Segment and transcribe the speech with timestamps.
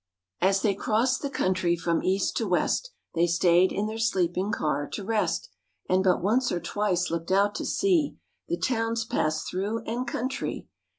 [0.41, 3.85] txtUT �( d�( dAs they crossed the country from East to West They stayed in
[3.85, 5.47] their sleeping car to rest;
[5.87, 8.17] And but once or twice looked out to see
[8.47, 10.65] The towns passed through and country.